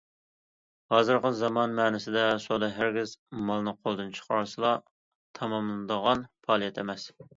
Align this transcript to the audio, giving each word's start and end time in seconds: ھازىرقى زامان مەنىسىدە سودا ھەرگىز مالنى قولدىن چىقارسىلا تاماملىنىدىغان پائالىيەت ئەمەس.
ھازىرقى 0.93 1.29
زامان 1.41 1.75
مەنىسىدە 1.79 2.23
سودا 2.45 2.69
ھەرگىز 2.77 3.13
مالنى 3.51 3.75
قولدىن 3.83 4.09
چىقارسىلا 4.21 4.73
تاماملىنىدىغان 5.41 6.25
پائالىيەت 6.49 6.83
ئەمەس. 6.83 7.07